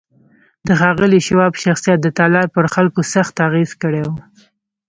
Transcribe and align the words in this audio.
د 0.67 0.69
ښاغلي 0.79 1.19
شواب 1.27 1.53
شخصیت 1.63 1.99
د 2.01 2.07
تالار 2.19 2.47
پر 2.55 2.65
خلکو 2.75 3.01
سخت 3.13 3.35
اغېز 3.47 3.71
کړی 3.81 4.01
و 4.05 4.09